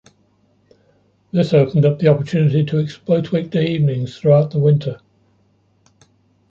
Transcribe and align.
This 1.31 1.53
opened 1.53 1.85
up 1.85 1.99
the 1.99 2.07
opportunity 2.07 2.65
to 2.65 2.79
exploit 2.79 3.31
weekday 3.31 3.67
evenings 3.67 4.17
throughout 4.17 4.49
the 4.49 4.57
winter. 4.57 4.99